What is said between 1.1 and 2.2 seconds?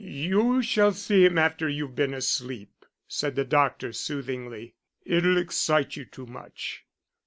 him after you've been